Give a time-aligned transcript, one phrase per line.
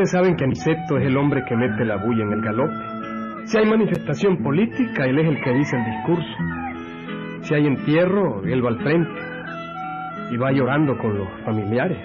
[0.00, 3.44] Ustedes saben que Aniceto es el hombre que mete la bulla en el galope.
[3.44, 6.36] Si hay manifestación política, él es el que dice el discurso.
[7.42, 9.20] Si hay entierro, él va al frente.
[10.30, 11.98] Y va llorando con los familiares.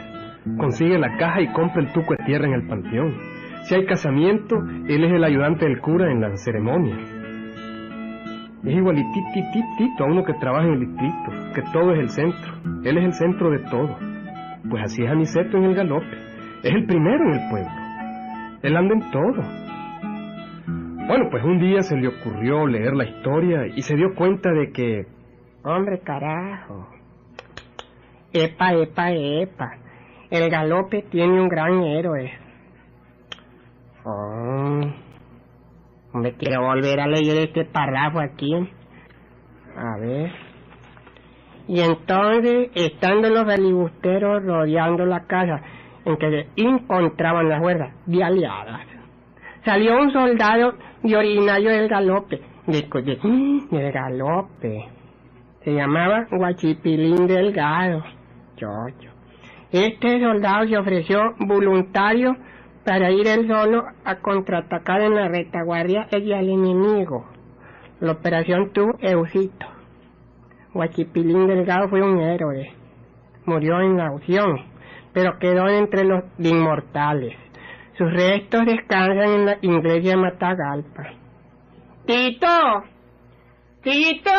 [0.58, 3.16] Consigue la caja y compra el tuco de tierra en el panteón.
[3.64, 4.58] Si hay casamiento,
[4.90, 6.98] él es el ayudante del cura en la ceremonia.
[8.62, 12.56] Es igualitititito a uno que trabaja en el distrito, que todo es el centro.
[12.84, 13.98] Él es el centro de todo.
[14.70, 16.18] Pues así es Aniceto en el galope.
[16.62, 17.85] Es el primero en el pueblo.
[18.66, 19.44] Él anda en todo.
[21.08, 24.72] Bueno, pues un día se le ocurrió leer la historia y se dio cuenta de
[24.72, 25.06] que...
[25.64, 26.88] Hombre, carajo.
[28.34, 29.72] Epa, epa, epa.
[30.32, 32.32] El galope tiene un gran héroe.
[34.04, 34.82] Oh.
[36.16, 38.52] Me quiero volver a leer este párrafo aquí.
[39.78, 40.32] A ver.
[41.68, 45.62] Y entonces, estando los filibusteros rodeando la casa
[46.06, 48.82] en que encontraban las huertas de aliadas,
[49.64, 54.86] salió un soldado de originario del galope, de, de- del galope.
[55.64, 58.04] Se llamaba Guachipilín Delgado.
[58.56, 59.10] Chocho.
[59.72, 62.36] Este soldado se ofreció voluntario
[62.86, 67.26] para ir él solo a contraatacar en la retaguardia y al enemigo.
[68.00, 69.66] La operación tuvo éxito.
[70.74, 72.72] Guachipilín Delgado fue un héroe.
[73.46, 74.58] Murió en la acción,
[75.16, 77.34] pero quedó entre los inmortales.
[77.98, 81.14] Sus restos descansan en la iglesia de Matagalpa.
[82.06, 82.84] ¡Tito!
[83.82, 84.32] ¡Tito!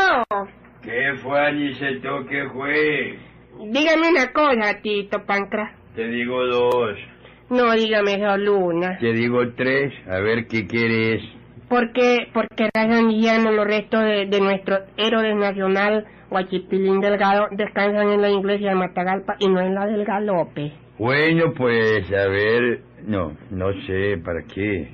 [0.83, 2.27] ¿Qué fue, Aniceto?
[2.29, 3.19] ¿Qué fue?
[3.59, 5.75] Dígame una cosa, Tito Pancra.
[5.95, 6.99] Te digo dos.
[7.49, 8.99] No, dígame solo una.
[8.99, 9.95] Te digo tres.
[10.07, 11.23] A ver qué quieres.
[11.71, 13.11] ¿Por qué, por qué razón
[13.57, 19.37] los restos de, de nuestro héroe nacional, Guachipilín Delgado, descansan en la iglesia de Matagalpa
[19.39, 20.73] y no en la del Galope?
[20.99, 22.81] Bueno, pues, a ver.
[23.07, 24.89] No, no sé, ¿para qué?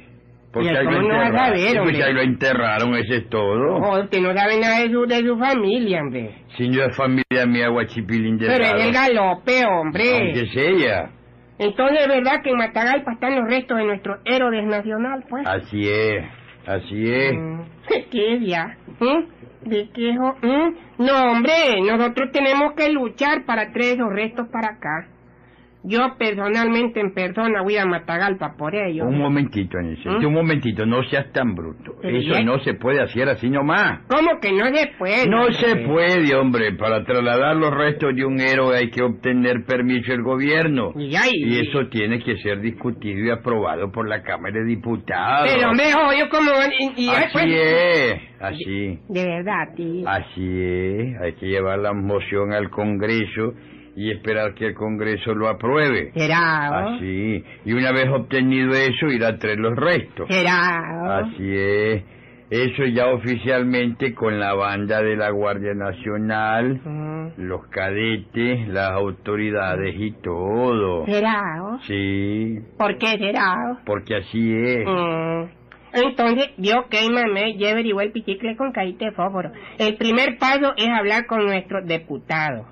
[0.52, 1.56] Porque ¿Y ahí lo no enterraron.
[1.56, 3.76] Sí, pues ahí lo enterraron, ese es todo.
[3.76, 6.34] Oh, usted no sabe nada de su, de su familia, hombre.
[6.58, 10.12] Si no es familia mía, Guachipilín de Pero es el Galope, hombre.
[10.12, 11.10] Aunque es ella.
[11.58, 15.46] Entonces es verdad que en Matagalpa están los restos de nuestro héroe nacional, pues.
[15.46, 16.24] Así es,
[16.66, 17.32] así es.
[17.34, 17.60] Mm,
[18.10, 18.76] ¿Qué es ya?
[19.64, 19.68] ¿Mm?
[19.68, 20.16] ¿De qué?
[20.16, 21.04] jo- ¿Mm?
[21.04, 25.08] No, hombre, nosotros tenemos que luchar para traer esos restos para acá.
[25.84, 29.04] Yo personalmente, en persona, voy a Matagalpa por ello.
[29.06, 30.26] Un momentito, Aniceto, ¿Mm?
[30.26, 31.96] un momentito, no seas tan bruto.
[32.00, 34.00] ¿Pero Eso no se puede hacer así nomás.
[34.08, 35.28] ¿Cómo que no se puede?
[35.28, 35.54] No hombre?
[35.54, 36.72] se puede, hombre.
[36.74, 40.92] Para trasladar los restos de un héroe hay que obtener permiso del gobierno.
[40.96, 45.50] Y, ay, Y eso tiene que ser discutido y aprobado por la Cámara de Diputados.
[45.52, 45.86] Pero, hombre,
[46.18, 46.50] yo como...
[46.96, 48.98] Y, y Así después- es, así.
[49.08, 50.08] De verdad, tío.
[50.08, 51.20] Así es.
[51.20, 53.54] Hay que llevar la moción al Congreso
[53.94, 56.12] y esperar que el Congreso lo apruebe.
[56.14, 56.70] ¿Será?
[56.70, 56.96] oh?
[56.96, 57.44] Así.
[57.64, 60.26] Y una vez obtenido eso, ir a traer los restos.
[60.28, 60.82] ¿Será?
[61.02, 61.10] oh?
[61.10, 62.02] Así es.
[62.50, 70.12] Eso ya oficialmente con la banda de la Guardia Nacional, los cadetes, las autoridades y
[70.22, 71.06] todo.
[71.06, 71.40] ¿Será?
[71.62, 71.78] oh?
[71.86, 73.54] Sí, ¿Por qué será?
[73.72, 73.78] oh?
[73.86, 74.86] porque así es.
[74.86, 75.62] Mm.
[75.94, 79.52] Entonces, yo que mamé, lleve igual el pichicle con caíte de fósforo.
[79.78, 82.66] El primer paso es hablar con nuestro diputado,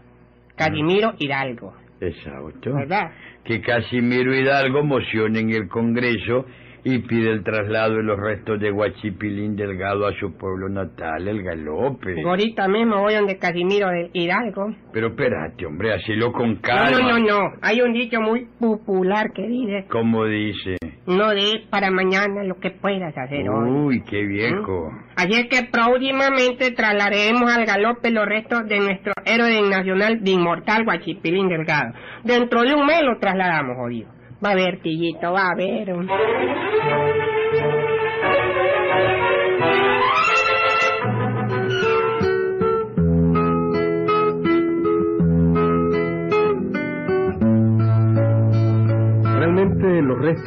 [0.69, 2.75] Casimiro Hidalgo, Exacto.
[2.75, 3.11] ¿verdad?
[3.45, 6.47] Que Casimiro Hidalgo mocione en el Congreso
[6.83, 11.43] y pide el traslado de los restos de Guachipilín Delgado a su pueblo natal, el
[11.43, 12.23] Galope.
[12.25, 14.75] Ahorita mismo voy donde Casimiro Hidalgo.
[14.93, 16.99] Pero espérate, hombre, hacelo con No, calma.
[16.99, 17.41] no, no, no.
[17.61, 20.77] Hay un dicho muy popular que dice, Como dice.
[21.07, 23.71] No de para mañana lo que puedas hacer hoy.
[23.71, 24.91] Uy, qué viejo.
[25.17, 30.85] Así es que próximamente trasladaremos al galope los restos de nuestro héroe nacional de inmortal
[30.85, 31.95] Guachipilín Delgado.
[32.25, 34.11] Dentro de un mes lo trasladamos, jodido.
[34.45, 35.95] Va a ver, tillito, va a ver.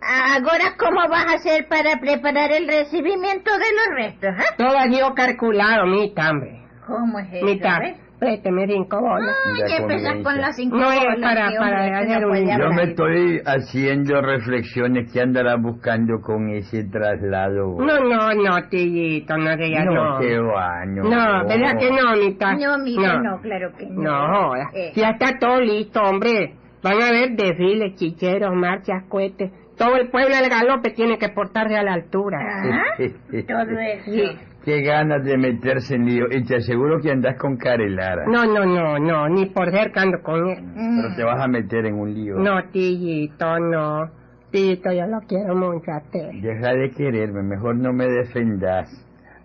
[0.07, 4.55] ¿Ahora cómo vas a hacer para preparar el recibimiento de los restos, ah?
[4.59, 6.61] Todo ha sido calculado, mita, hombre.
[6.87, 7.47] ¿Cómo es eso?
[7.47, 7.97] Eh?
[8.19, 9.37] Présteme cinco bolas.
[9.47, 12.33] Ay, ya empezás con las cinco No, es bolas, para- que, para hacer no un-
[12.33, 17.77] puede Yo me estoy haciendo reflexiones que andará buscando con ese traslado.
[17.79, 20.19] No, no, no, tillito, no digas no, no.
[20.21, 21.03] qué va, no.
[21.05, 22.55] No, ¿verdad que no, mita?
[22.55, 23.41] No, mija, no.
[23.41, 24.03] claro que no.
[24.03, 24.57] No.
[24.75, 26.55] Eh, Ya está todo listo, hombre.
[26.83, 29.51] Van a haber desfiles, chicheros, marchas, cohetes.
[29.77, 32.39] Todo el pueblo del galope tiene que portarse a la altura.
[32.41, 34.11] ah, todo eso.
[34.11, 34.39] Sí.
[34.65, 36.27] Qué ganas de meterse en lío.
[36.31, 38.25] Y te aseguro que andas con Carelara.
[38.27, 40.59] No, no, no, no, ni por cerca ando con él.
[40.75, 42.37] Pero te vas a meter en un lío.
[42.37, 44.11] No, tillito, no.
[44.51, 46.31] Tillito, yo lo quiero mucho a usted.
[46.41, 48.89] Deja de quererme, mejor no me defendas.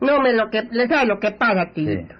[0.01, 1.85] No, me lo que, ¿le sabes lo que pasa, Sí.
[1.85, 2.15] tillito?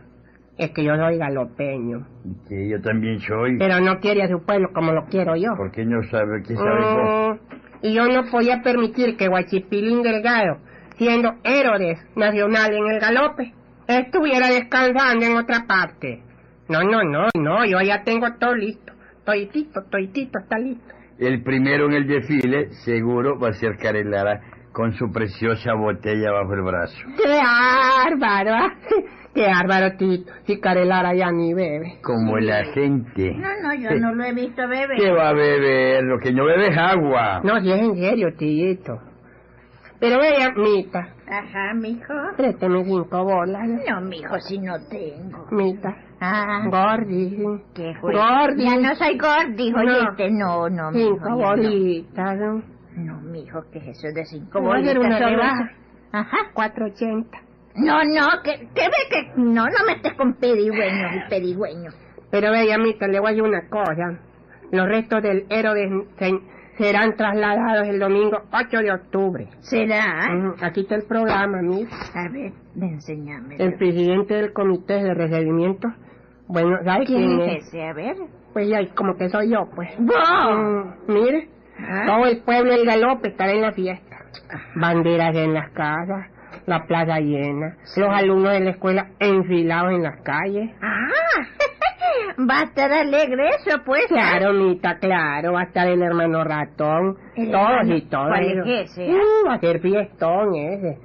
[0.57, 2.06] Es que yo soy galopeño.
[2.25, 3.57] Y Que yo también soy.
[3.57, 5.56] Pero no quiere a su pueblo como lo quiero yo.
[5.56, 7.38] ¿Por qué no sabe qué sabes vos?
[7.38, 10.57] Mm, y yo no podía permitir que Guachipilín Delgado,
[11.00, 13.54] siendo héroes nacional en el galope,
[13.88, 16.22] estuviera descansando en otra parte.
[16.68, 18.94] No, no, no, no, yo ya tengo todo listo.
[19.25, 20.94] Toitito, toitito está listo.
[21.18, 24.42] El primero en el desfile, seguro, va a ser Carelara
[24.72, 26.98] con su preciosa botella bajo el brazo.
[27.18, 28.52] ¡Qué bárbaro!
[28.54, 28.74] ah!
[29.34, 30.31] ¡Qué bárbaro, Tito!
[30.45, 32.00] Si Carelara ya ni bebe.
[32.04, 33.34] Como la gente.
[33.36, 34.98] No, no, yo no lo he visto beber.
[34.98, 36.04] ¿Qué va a beber?
[36.04, 37.42] Lo que no bebe es agua.
[37.44, 39.08] No, si es en serio, Tito.
[40.00, 42.13] Pero vea, Mita, Ajá, mijo.
[42.38, 43.68] présteme cinco bolas.
[43.68, 45.46] No, mijo, si no tengo.
[45.51, 47.38] Mita, Ah, Gordi,
[47.74, 48.13] ¿qué fue?
[48.13, 48.63] Gordi.
[48.66, 49.80] Ya no soy gordi, No.
[49.80, 50.30] oíste.
[50.31, 51.16] No, no, mijo.
[51.16, 51.38] cinco no.
[51.38, 52.63] bolitas, ¿no?
[52.96, 55.19] No, mijo, ¿qué es eso de cinco hacer bolitas?
[55.19, 55.72] una rebaja.
[56.12, 56.38] Ajá.
[56.54, 57.38] 480.
[57.75, 59.31] No, no, que, que ve que...
[59.38, 61.95] No, no me estés con pedigüeños y pedigüeños.
[62.31, 64.19] Pero vea, Mita, le voy a decir una cosa.
[64.72, 66.06] Los restos del héroe
[66.80, 69.48] serán trasladados el domingo 8 de octubre.
[69.60, 70.30] ¿Será?
[70.62, 71.96] Aquí está el programa, Mita.
[72.16, 73.58] A ver, enséñame.
[73.60, 75.90] El presidente del comité de recibimiento,
[76.48, 77.57] bueno, ¿sabe quién, ¿Quién es?
[77.57, 77.83] es ese?
[77.83, 78.16] A ver.
[78.54, 79.90] Pues ya, como que soy yo, pues.
[80.00, 80.57] ¡Wow!
[80.57, 82.04] Mm, mire, Ah.
[82.07, 84.18] todo el pueblo del galope estará en la fiesta.
[84.76, 86.28] Banderas en las casas,
[86.66, 90.71] la plaza llena, los alumnos de la escuela enfilados en las calles.
[90.81, 91.07] ¡Ah!
[92.49, 94.06] Va a estar alegre eso, pues.
[94.07, 98.28] Claro, Mita, claro, va a estar el hermano ratón, El todos hermano- y todos.
[98.28, 99.09] ¿cuál es ese?
[99.11, 100.97] Uh, va a ser fiestón ese.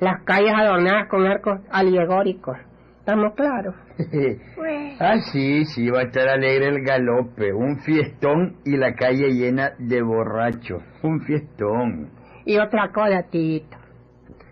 [0.00, 2.56] Las calles adornadas con arcos alegóricos.
[2.98, 3.74] ¿Estamos claros?
[4.56, 7.52] Pues, ah, sí, sí, va a estar alegre el galope.
[7.52, 10.82] Un fiestón y la calle llena de borrachos.
[11.02, 12.10] Un fiestón.
[12.44, 13.76] Y otra cosa, Tito.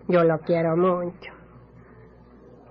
[0.08, 1.32] Yo lo quiero mucho.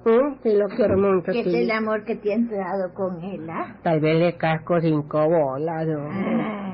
[0.06, 0.36] ¿Mm?
[0.44, 3.76] Sí, lo quiero mucho, ¿qué es el amor que te ha entrado con él, ah?
[3.84, 6.10] Tal vez le casco cinco bolas, ¿no?
[6.12, 6.70] Ah,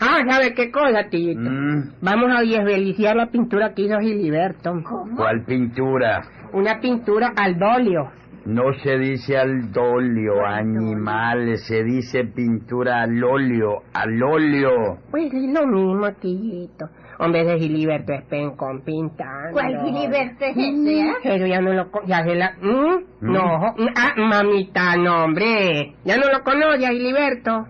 [0.00, 1.40] Ah, ¿sabe qué cosa, Tito?
[1.40, 4.70] Mm, Vamos a desveliciar la pintura que hizo Giliberto.
[4.84, 5.16] ¿Cómo?
[5.16, 6.22] ¿Cuál pintura?
[6.52, 8.08] Una pintura al dolio.
[8.46, 14.98] No se dice al dolio, animales, se dice pintura al óleo, al óleo.
[15.10, 16.86] Pues es lo mismo, Tito.
[17.20, 19.52] Hombre, ese Giliberto es pencón pintando.
[19.52, 21.14] ¿Cuál Giliberto es ese, ah?
[21.22, 21.90] Pero ya no lo...
[22.06, 22.52] Ya se la...
[22.60, 23.04] ¿Mm?
[23.20, 25.94] No, ah, mamita, no, hombre.
[26.04, 27.66] Ya no lo conoce a Giliberto.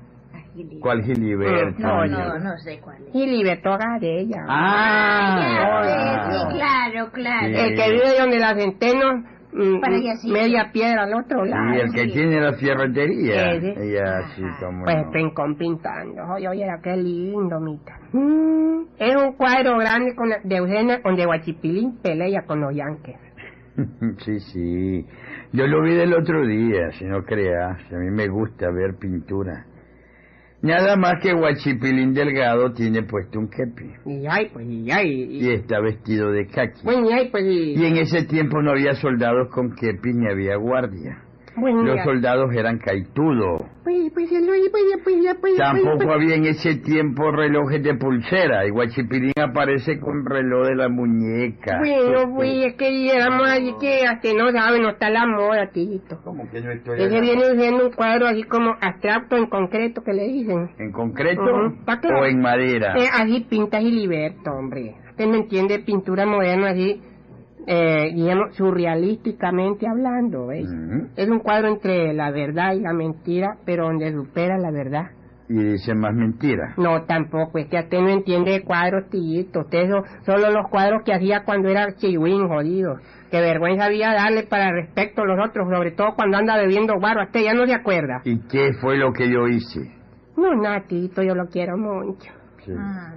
[0.80, 1.80] ¿Cuál Giliberto?
[1.80, 3.12] No, no, no sé cuál es.
[3.12, 4.44] Giliberto Gadella.
[4.48, 6.30] Ah, Ya sé, ah.
[6.30, 7.46] sí, claro, claro.
[7.46, 7.54] Sí.
[7.54, 11.74] El que vive donde la centeno media piedra al otro lado.
[11.74, 13.52] Y el que tiene la ferretería.
[13.52, 13.86] Ese.
[13.86, 14.84] Y así como.
[14.84, 15.56] Pues no.
[15.56, 16.22] Pintando.
[16.34, 17.98] Oye, oye, qué lindo, mita.
[18.12, 23.16] Mm, es un cuadro grande con de Eugenia, donde Guachipilín pelea con los yanques.
[24.24, 25.06] Sí, sí.
[25.52, 27.78] Yo lo vi del otro día, si no creas.
[27.92, 29.64] A mí me gusta ver pintura.
[30.60, 33.92] Nada más que Guachipilín Delgado tiene puesto un kepi.
[34.06, 35.38] Y ay, pues, y ay.
[35.40, 36.46] Y Y, está vestido de
[37.08, 37.74] y ay, pues, y...
[37.74, 41.27] Y en ese tiempo no había soldados con kepi ni había guardia.
[41.56, 42.04] Bueno, Los ya.
[42.04, 43.62] soldados eran caitudos.
[43.84, 44.38] Pues, pues, pues, ya,
[44.70, 46.08] pues, ya, pues, ya, pues, Tampoco pues.
[46.10, 48.66] había en ese tiempo relojes de pulsera.
[48.66, 51.78] Y Guachipilín aparece con reloj de la muñeca.
[51.78, 56.20] Bueno, pues, es que dijéramos así que hasta no sabe, no está la moda, tito.
[56.22, 60.02] ¿Cómo que no estoy Ese en- viene siendo un cuadro así como abstracto en concreto
[60.02, 60.70] que le dicen.
[60.78, 61.42] ¿En concreto
[61.86, 62.08] ¿pa' qué?
[62.08, 62.94] o en madera?
[62.98, 64.94] Eh, así pinta Giliberto, hombre.
[65.10, 67.00] Usted me entiende, pintura moderna así,
[67.70, 70.66] eh, digamos, surrealísticamente hablando, ¿ves?
[71.16, 75.10] Es un cuadro entre la verdad y la mentira, pero donde supera la verdad.
[75.50, 76.76] Y dice más mentiras.
[76.78, 79.60] No, tampoco, es que usted no entiende de cuadros, tillito.
[79.60, 82.96] Usted so- solo los cuadros que hacía cuando era chihuín, jodido.
[83.30, 87.22] Qué vergüenza había darle para respecto a los otros, sobre todo cuando anda bebiendo guaro.
[87.24, 88.20] Usted ya no se acuerda.
[88.24, 89.80] ¿Y qué fue lo que yo hice?
[90.36, 92.30] No, Natito, yo lo quiero mucho.
[92.64, 92.72] Sí.
[92.78, 93.14] Ah.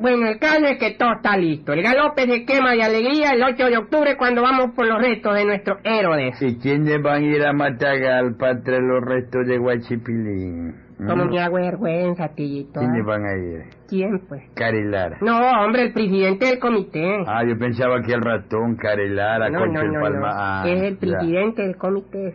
[0.00, 1.72] Bueno, el caso es que todo está listo.
[1.72, 5.34] El galope se quema de alegría el 8 de octubre cuando vamos por los restos
[5.34, 6.40] de nuestros héroes.
[6.40, 10.68] ¿Y quiénes van a ir a Matagalpa entre los restos de Guachipilín?
[10.98, 11.08] ¿Mm?
[11.08, 12.78] Como me hago vergüenza, tillito.
[12.78, 13.06] ¿Quiénes ¿ah?
[13.06, 13.64] van a ir?
[13.88, 14.42] ¿Quién, pues?
[14.54, 15.18] Carelara.
[15.20, 17.24] No, hombre, el presidente del comité.
[17.26, 20.18] Ah, yo pensaba que el ratón, Carelara, no, no, no, Palma.
[20.20, 20.26] no.
[20.32, 21.00] Ah, es el ya.
[21.00, 22.34] presidente del comité.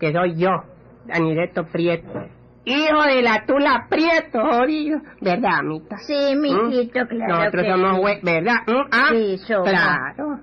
[0.00, 0.50] Que soy yo,
[1.06, 2.37] Danileto Prieto.
[2.68, 5.00] Hijo de la Tula Prieto, jodido.
[5.20, 5.96] ¿Verdad, Mita?
[5.98, 7.08] Sí, mijito, ¿Mm?
[7.08, 8.56] claro Nosotros que somos hue- ¿verdad?
[8.66, 8.88] ¿Mm?
[8.92, 9.68] Ah, Sí, somos.
[9.70, 10.40] Claro.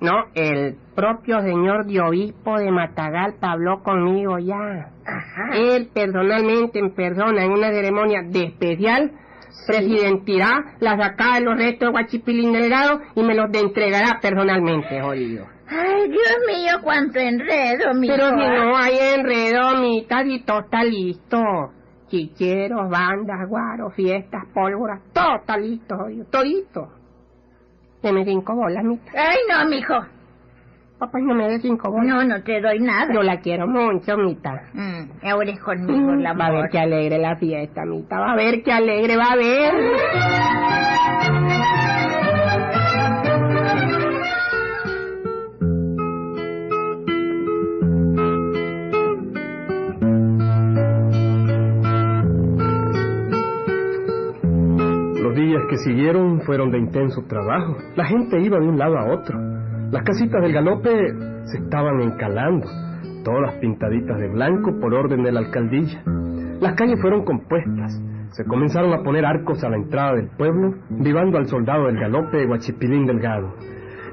[0.00, 4.90] No, el propio señor de obispo de Matagalpa habló conmigo ya.
[5.06, 5.50] Ajá.
[5.54, 9.12] Él personalmente, en persona, en una ceremonia de especial,
[9.66, 15.00] presidentirá la sacada de los restos de Guachipilín Delgado y me los de entregará personalmente,
[15.00, 15.46] jodido.
[15.68, 18.14] Ay, Dios mío, cuánto enredo, mijo.
[18.14, 21.38] Pero si no hay enredo, mitad y todo está listo.
[22.08, 26.88] Chicheros, bandas, guaros, fiestas, pólvora, todo está listo, jodido, todito.
[28.02, 29.14] Deme cinco bolas, mitad.
[29.16, 29.94] Ay, no, mijo.
[31.04, 32.06] Papá, no me dé cinco bolas.
[32.06, 33.12] No, no te doy nada.
[33.12, 34.54] Yo la quiero mucho, mitad.
[34.72, 38.16] Mm, ahora es conmigo la Va a ver qué alegre la fiesta, mitad.
[38.20, 39.74] Va a ver qué alegre, va a ver.
[55.20, 57.76] Los días que siguieron fueron de intenso trabajo.
[57.94, 59.53] La gente iba de un lado a otro.
[59.90, 60.90] Las casitas del galope
[61.44, 62.66] se estaban encalando,
[63.24, 66.02] todas pintaditas de blanco por orden de la alcaldía.
[66.60, 68.00] Las calles fueron compuestas.
[68.32, 72.46] Se comenzaron a poner arcos a la entrada del pueblo, vivando al soldado del galope
[72.46, 73.54] Guachipilín Delgado.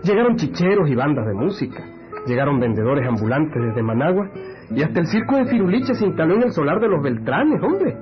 [0.04, 1.84] Llegaron chicheros y bandas de música.
[2.28, 4.30] Llegaron vendedores ambulantes desde Managua
[4.70, 7.98] y hasta el circo de Firuliche se instaló en el solar de los Beltranes, hombre.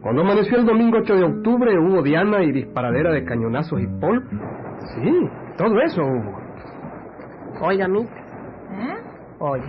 [0.00, 4.28] Cuando amaneció el domingo 8 de octubre hubo diana y disparadera de cañonazos y polvo.
[4.94, 5.28] Sí,
[5.58, 6.49] todo eso hubo.
[7.60, 8.02] Oiga, mitad.
[8.72, 8.96] ¿Eh?
[9.38, 9.62] Oye.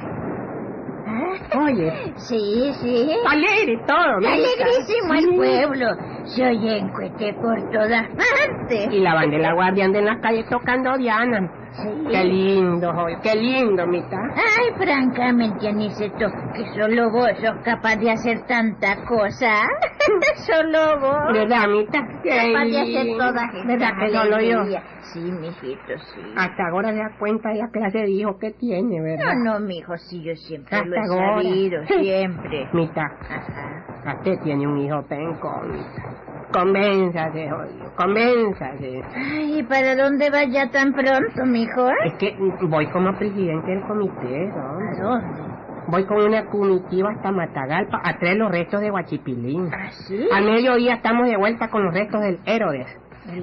[1.07, 1.57] ¿Eh?
[1.57, 2.13] Oye.
[2.17, 3.11] Sí, sí.
[3.29, 4.33] Alegre todo, mitad.
[4.33, 5.19] Alegrísimo Sí.
[5.29, 5.87] el pueblo.
[6.25, 8.87] Se oyen cohetes por todas partes.
[8.91, 11.49] Y la banda de la guardia anda en la calle tocando Diana.
[11.73, 12.03] Sí.
[12.11, 14.19] Qué lindo, qué lindo, mitad.
[14.35, 19.61] Ay, francamente, Aniceto, que solo vos sos capaz de hacer tanta cosa.
[20.45, 21.33] solo vos.
[21.33, 22.01] ¿Verdad, mitad?
[22.23, 24.79] Capaz de hacer todas ¿Verdad estas que solo yo?
[25.13, 26.33] Sí, mijito, sí.
[26.37, 29.33] Hasta ahora se da cuenta de la clase de hijo que tiene, ¿verdad?
[29.35, 31.41] No, no, mijo, sí, yo siempre lo he ahora.
[31.41, 32.67] sabido, siempre.
[32.73, 34.13] Mitad, Ajá.
[34.17, 36.30] usted tiene un hijo pencón, mitad.
[36.51, 37.49] Convénzase,
[37.95, 39.01] convénzase.
[39.15, 41.89] Ay, ¿y para dónde vas ya tan pronto, mijo?
[42.05, 42.35] Es que
[42.67, 44.61] voy como presidente del comité, ¿no?
[44.61, 45.51] ¿A dónde?
[45.87, 49.69] Voy con una comitiva hasta Matagalpa a traer los restos de Guachipilín.
[49.73, 50.27] ¿Ah, sí?
[50.31, 52.87] Al mediodía estamos de vuelta con los restos del Héroes.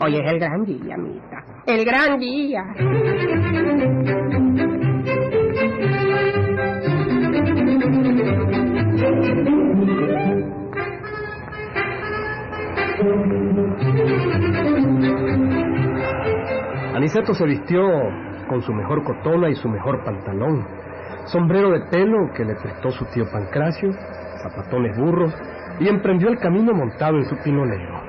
[0.01, 1.45] Hoy es el gran día, amita.
[1.67, 2.65] El gran día.
[16.95, 17.81] Aniceto se vistió
[18.49, 20.67] con su mejor cotona y su mejor pantalón,
[21.27, 23.93] sombrero de pelo que le prestó su tío Pancracio,
[24.43, 25.33] zapatones burros,
[25.81, 28.01] y emprendió el camino montado en su pinolero.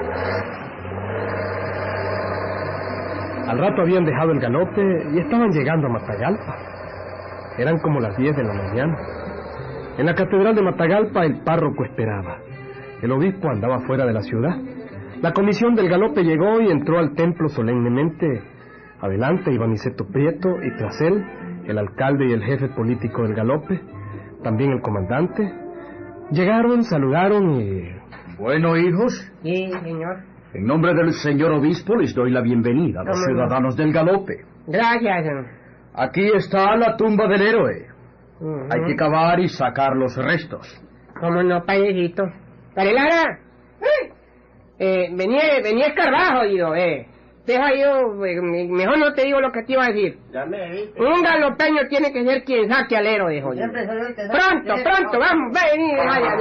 [3.48, 6.56] Al rato habían dejado el galope y estaban llegando a Matagalpa.
[7.58, 8.98] Eran como las 10 de la mañana.
[9.98, 12.38] En la catedral de Matagalpa el párroco esperaba.
[13.02, 14.56] El obispo andaba fuera de la ciudad.
[15.22, 18.42] La comisión del galope llegó y entró al templo solemnemente.
[19.02, 21.24] Adelante iba Niceto Prieto y tras él
[21.68, 23.80] el alcalde y el jefe político del galope,
[24.44, 25.54] también el comandante.
[26.32, 27.90] Llegaron, saludaron y...
[28.38, 30.24] Bueno, hijos, Sí, señor.
[30.54, 34.46] en nombre del señor obispo les doy la bienvenida a los ciudadanos del galope.
[34.68, 35.26] Gracias.
[35.94, 37.88] Aquí está la tumba del héroe.
[38.72, 40.82] Hay que cavar y sacar los restos.
[41.20, 42.24] ¿Cómo no, padrecito?
[42.74, 43.40] ¡Carelara!
[43.82, 44.09] ¡Eh!
[44.80, 47.06] Eh, venía, venía escarbajo, digo, eh.
[47.46, 50.18] Deja yo, eh, me- mejor no te digo lo que te iba a decir.
[50.98, 53.62] Un galopeño tiene que ser quien saque al héroe, dijo yo.
[53.72, 56.36] Pronto, pronto, vamos, ven, vaya,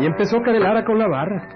[0.00, 1.48] Y empezó Carelara con la barra.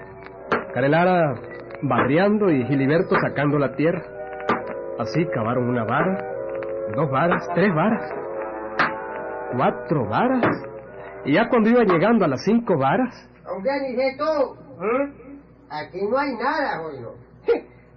[0.73, 1.35] Carelara
[1.83, 4.01] barriando y Giliberto sacando la tierra.
[4.99, 6.17] Así cavaron una vara,
[6.95, 8.11] dos varas, tres varas,
[9.55, 10.45] cuatro varas.
[11.25, 15.39] Y ya cuando iba llegando a las cinco varas, Hombre, Aniceto, ¿Mm?
[15.69, 17.15] aquí no hay nada, oigo.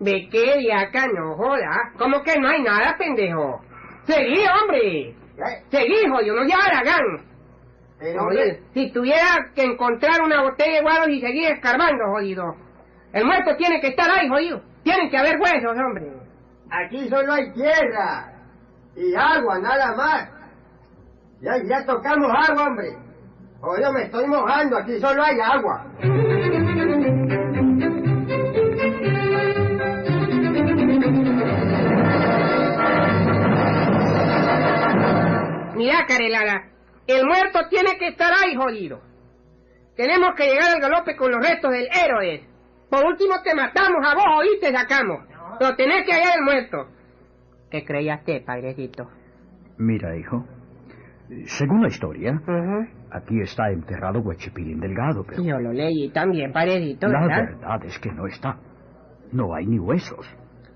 [0.01, 1.93] ¿De qué de acá no joda?
[1.99, 3.61] ¿Cómo que no hay nada, pendejo?
[4.05, 5.09] Seguí, hombre.
[5.11, 7.25] Eh, Seguí, jodido, no ya haragán.
[7.99, 12.55] Pero, Oye, hombre, si tuviera que encontrar una botella de guaros y seguir escarbando, jodido.
[13.13, 14.61] El muerto tiene que estar ahí, jodido.
[14.83, 16.13] Tienen que haber huesos, hombre.
[16.71, 18.33] aquí solo hay tierra
[18.97, 20.31] y agua, nada más.
[21.41, 22.89] Ya, ya tocamos agua, hombre.
[23.61, 25.87] Oye, me estoy mojando, aquí solo hay agua.
[35.75, 36.69] Mira, Carelada,
[37.07, 39.01] el muerto tiene que estar ahí, jodido.
[39.97, 42.45] Tenemos que llegar al galope con los restos del héroe.
[42.91, 45.25] Por último te matamos a vos y te sacamos.
[45.59, 46.89] Pero tenés que hallar el muerto.
[47.71, 49.09] ¿Qué creías usted, padrecito?
[49.79, 50.45] Mira, hijo,
[51.47, 52.41] según la historia.
[53.11, 57.45] Aquí está enterrado Huachipilín Delgado, pero Yo lo leí también, padrecito, la ¿verdad?
[57.59, 58.59] verdad es que no está.
[59.33, 60.27] No hay ni huesos.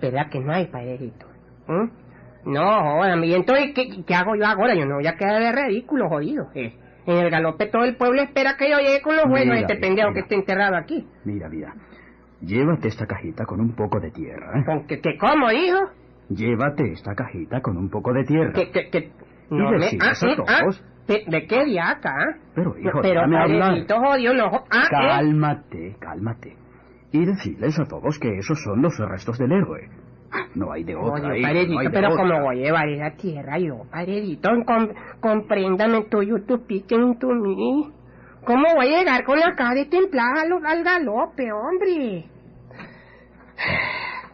[0.01, 1.27] ¿Verdad que no hay, padrecito?
[1.69, 2.53] ¿Mm?
[2.53, 4.75] No, joder, entonces, ¿qué, qué hago yo ahora?
[4.75, 6.49] Yo no voy a quedar de ridículo, jodido.
[6.55, 6.73] Eh,
[7.07, 9.77] en el galope todo el pueblo espera que yo llegue con los huesos de este
[9.77, 11.07] pendejo que está enterrado aquí.
[11.25, 11.75] Mira, mira.
[12.41, 14.59] Llévate esta cajita con un poco de tierra.
[14.59, 14.65] ¿eh?
[14.65, 15.79] ¿Con que, que cómo, hijo?
[16.31, 18.53] Llévate esta cajita con un poco de tierra.
[18.53, 19.13] Que, que, que...
[19.51, 20.85] Y decirles a mm, todos.
[21.07, 22.37] ¿De, de qué diaca, ah?
[22.55, 23.87] Pero, hijo, Pero, déjame hablar.
[23.89, 24.87] jodido, jo- Ah, ¿eh?
[24.91, 26.57] Cálmate, cálmate.
[27.13, 29.89] Y decirles a todos que esos son los restos del héroe.
[30.55, 32.23] No hay de otra, Oye, hijo, padrecito, no hay de pero otra.
[32.23, 34.89] como voy a llevar esa tierra yo, padrecito, com-
[35.21, 37.91] compréndame tú, to picking to me.
[38.45, 42.27] ¿Cómo voy a llegar con la cara de templada al, al galope, hombre?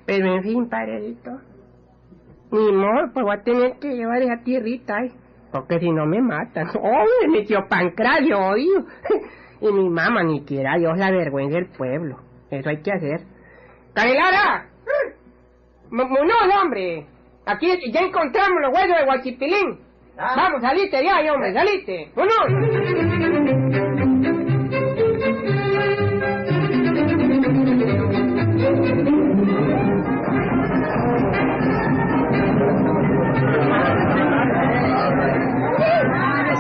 [0.05, 1.31] Pero en fin, padrecito,
[2.52, 5.12] ni modo, pues voy a tener que llevar esa tierrita, ¿eh?
[5.50, 6.68] Porque si no me matan.
[6.82, 8.85] ¡Oh, me metió pancracio, oído!
[9.61, 12.18] y mi mamá ni quiera Dios la vergüenza del pueblo.
[12.50, 13.20] Eso hay que hacer.
[13.94, 14.66] ¡Carelara!
[15.90, 17.06] ¡Vámonos, hombre!
[17.46, 19.80] Aquí ya encontramos los huesos de Guachipilín.
[20.16, 22.11] Vamos, salite ya, hombre, salite.
[22.14, 23.06] ¡Vámonos!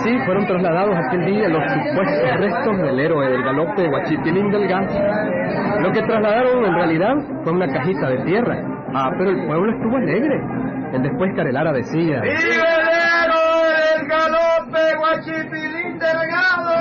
[0.06, 4.86] Así fueron trasladados aquel día los supuestos restos del héroe del galope Huachipilín Delgado.
[5.80, 8.56] Lo que trasladaron en realidad fue una cajita de tierra.
[8.94, 10.40] Ah, pero el pueblo estuvo alegre.
[10.92, 12.20] El después Carelara decía...
[12.22, 16.76] el galope, guachipilín delgado!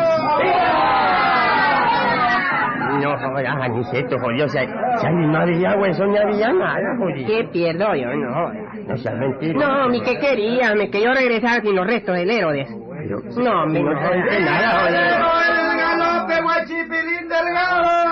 [3.01, 4.47] No jodas, Aniceto, jodido.
[4.47, 7.27] Si, si no había hueso ni había nada, jodido.
[7.27, 8.13] ¿Qué pierdo yo?
[8.13, 8.55] No jodas.
[8.87, 9.59] No seas mentira.
[9.59, 12.84] No, mi que quería, me que yo regresara sin los restos del héroe.
[13.07, 18.05] No, mi no jodas nada, el galope, guachipilín delgado!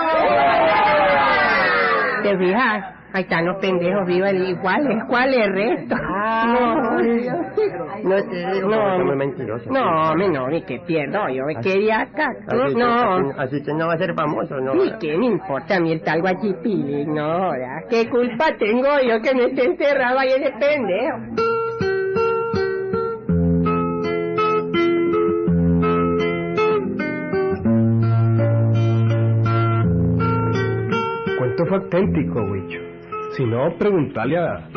[2.22, 2.94] ¿Te fijas?
[3.12, 5.04] Ahí están los pendejos vivos iguales.
[5.06, 5.94] ¿Cuál es el resto?
[5.94, 6.98] No,
[8.02, 8.16] No
[8.68, 9.14] No, no, no.
[9.16, 9.70] mentiroso.
[9.70, 11.44] no, me no, ni que pierdo yo.
[11.46, 12.26] Me quería acá.
[12.48, 14.74] Así que- No, Así que no va a ser famoso, ¿no?
[14.74, 17.06] ni que me importa a mí el tal guachipili.
[17.06, 17.52] No.
[17.88, 21.43] ¿qué culpa tengo yo que me esté encerrado ahí ese pendejo?
[31.66, 32.78] Fue auténtico, Huicho.
[33.36, 34.68] Si no, preguntale a,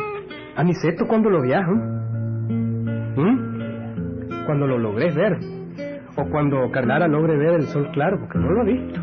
[0.56, 3.14] a Niceto cuando lo viajan.
[3.14, 4.46] ¿Mm?
[4.46, 5.38] Cuando lo logré ver.
[6.16, 9.00] O cuando Carlara logre ver el sol claro, porque no lo ha visto.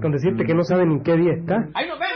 [0.00, 1.68] Con decirte que no sabe ni en qué día está.
[1.74, 2.12] ¡Ahí nos vemos!